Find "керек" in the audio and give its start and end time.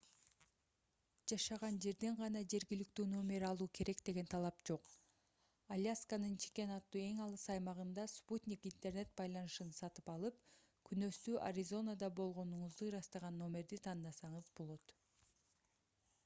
3.79-3.99